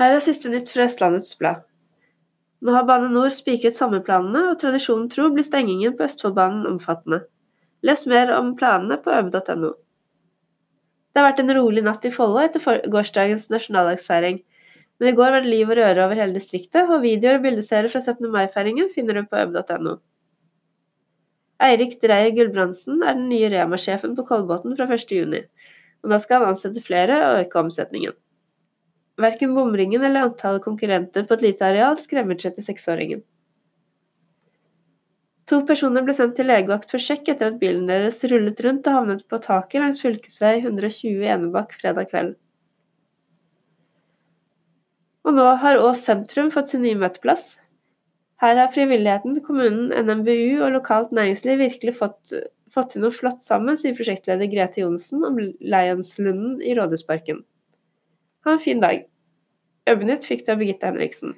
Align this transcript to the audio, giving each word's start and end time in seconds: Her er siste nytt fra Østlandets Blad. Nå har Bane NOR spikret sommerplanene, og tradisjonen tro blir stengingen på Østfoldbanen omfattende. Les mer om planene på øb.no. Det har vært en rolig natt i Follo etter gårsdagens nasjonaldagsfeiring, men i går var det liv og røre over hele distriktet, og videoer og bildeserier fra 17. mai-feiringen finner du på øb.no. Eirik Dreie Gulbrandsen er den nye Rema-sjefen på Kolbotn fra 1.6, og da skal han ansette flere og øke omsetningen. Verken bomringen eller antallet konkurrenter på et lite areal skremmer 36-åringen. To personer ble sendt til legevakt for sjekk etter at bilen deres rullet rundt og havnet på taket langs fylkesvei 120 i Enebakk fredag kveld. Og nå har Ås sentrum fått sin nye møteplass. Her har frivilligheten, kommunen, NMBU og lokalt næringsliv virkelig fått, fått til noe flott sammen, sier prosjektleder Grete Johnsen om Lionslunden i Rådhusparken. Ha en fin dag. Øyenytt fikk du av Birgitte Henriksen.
Her 0.00 0.14
er 0.16 0.24
siste 0.24 0.48
nytt 0.48 0.70
fra 0.72 0.86
Østlandets 0.88 1.34
Blad. 1.36 1.66
Nå 2.62 2.72
har 2.72 2.86
Bane 2.88 3.10
NOR 3.12 3.32
spikret 3.34 3.76
sommerplanene, 3.76 4.46
og 4.52 4.60
tradisjonen 4.62 5.08
tro 5.12 5.26
blir 5.34 5.44
stengingen 5.44 5.96
på 5.98 6.06
Østfoldbanen 6.06 6.68
omfattende. 6.70 7.24
Les 7.84 8.06
mer 8.08 8.30
om 8.36 8.54
planene 8.56 8.96
på 9.02 9.12
øb.no. 9.12 9.72
Det 11.12 11.20
har 11.20 11.28
vært 11.28 11.42
en 11.42 11.54
rolig 11.58 11.82
natt 11.84 12.06
i 12.08 12.12
Follo 12.14 12.40
etter 12.40 12.86
gårsdagens 12.94 13.50
nasjonaldagsfeiring, 13.52 14.40
men 15.02 15.10
i 15.10 15.14
går 15.18 15.34
var 15.34 15.44
det 15.44 15.52
liv 15.52 15.68
og 15.68 15.76
røre 15.76 16.06
over 16.06 16.22
hele 16.22 16.38
distriktet, 16.38 16.88
og 16.88 17.02
videoer 17.04 17.40
og 17.40 17.44
bildeserier 17.44 17.92
fra 17.92 18.00
17. 18.00 18.30
mai-feiringen 18.32 18.88
finner 18.94 19.18
du 19.18 19.26
på 19.28 19.42
øb.no. 19.42 19.98
Eirik 21.62 21.98
Dreie 22.02 22.32
Gulbrandsen 22.34 23.02
er 23.04 23.18
den 23.18 23.28
nye 23.28 23.50
Rema-sjefen 23.52 24.16
på 24.16 24.24
Kolbotn 24.30 24.78
fra 24.78 24.88
1.6, 24.88 25.44
og 26.02 26.14
da 26.14 26.18
skal 26.22 26.40
han 26.40 26.54
ansette 26.54 26.82
flere 26.86 27.18
og 27.28 27.42
øke 27.44 27.60
omsetningen. 27.66 28.16
Verken 29.22 29.54
bomringen 29.56 30.02
eller 30.02 30.28
antallet 30.28 30.64
konkurrenter 30.64 31.26
på 31.28 31.38
et 31.38 31.46
lite 31.46 31.66
areal 31.68 31.98
skremmer 32.00 32.38
36-åringen. 32.38 33.22
To 35.50 35.58
personer 35.68 36.04
ble 36.06 36.14
sendt 36.16 36.36
til 36.38 36.46
legevakt 36.48 36.92
for 36.92 37.02
sjekk 37.02 37.32
etter 37.32 37.50
at 37.50 37.58
bilen 37.60 37.88
deres 37.90 38.22
rullet 38.30 38.60
rundt 38.64 38.86
og 38.88 38.94
havnet 38.96 39.26
på 39.28 39.40
taket 39.42 39.82
langs 39.82 40.00
fylkesvei 40.00 40.54
120 40.62 41.26
i 41.26 41.32
Enebakk 41.34 41.74
fredag 41.80 42.08
kveld. 42.12 42.36
Og 45.26 45.36
nå 45.36 45.44
har 45.62 45.82
Ås 45.82 46.06
sentrum 46.06 46.48
fått 46.54 46.72
sin 46.72 46.82
nye 46.86 46.98
møteplass. 46.98 47.58
Her 48.42 48.58
har 48.58 48.72
frivilligheten, 48.74 49.38
kommunen, 49.46 49.92
NMBU 49.92 50.64
og 50.64 50.72
lokalt 50.78 51.12
næringsliv 51.14 51.60
virkelig 51.62 51.94
fått, 52.00 52.32
fått 52.74 52.94
til 52.94 53.04
noe 53.04 53.14
flott 53.14 53.44
sammen, 53.44 53.78
sier 53.78 53.94
prosjektleder 53.98 54.50
Grete 54.50 54.82
Johnsen 54.82 55.22
om 55.28 55.38
Lionslunden 55.38 56.58
i 56.64 56.74
Rådhusparken. 56.78 57.44
Ha 58.42 58.56
en 58.56 58.62
fin 58.62 58.82
dag. 58.82 59.04
Øyenytt 59.90 60.26
fikk 60.28 60.44
du 60.46 60.52
av 60.52 60.60
Birgitte 60.60 60.86
Henriksen. 60.86 61.32